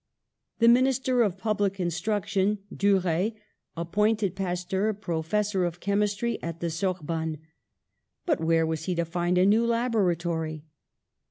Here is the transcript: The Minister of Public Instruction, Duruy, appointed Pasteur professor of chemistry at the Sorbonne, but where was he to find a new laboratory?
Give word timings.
The 0.57 0.67
Minister 0.67 1.21
of 1.21 1.37
Public 1.37 1.79
Instruction, 1.79 2.57
Duruy, 2.75 3.35
appointed 3.77 4.35
Pasteur 4.35 4.93
professor 4.93 5.63
of 5.63 5.79
chemistry 5.79 6.41
at 6.41 6.59
the 6.59 6.71
Sorbonne, 6.71 7.37
but 8.25 8.41
where 8.41 8.65
was 8.65 8.85
he 8.85 8.95
to 8.95 9.05
find 9.05 9.37
a 9.37 9.45
new 9.45 9.63
laboratory? 9.63 10.63